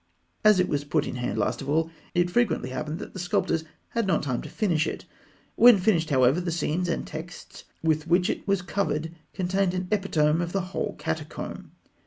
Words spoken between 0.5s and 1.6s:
it was put in hand